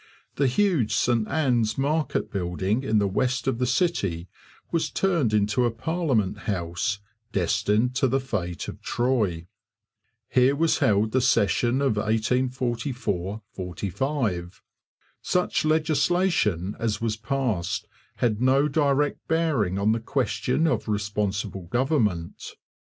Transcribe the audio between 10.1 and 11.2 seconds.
Here was held